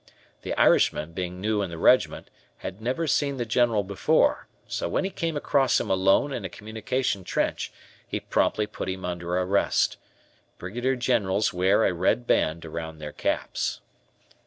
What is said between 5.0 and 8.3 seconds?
he came across him alone in a communication trench, he